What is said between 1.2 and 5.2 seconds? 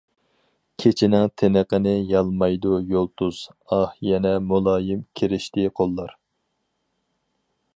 تىنىقىنى يالمايدۇ يۇلتۇز، ئاھ، يەنە مۇلايىم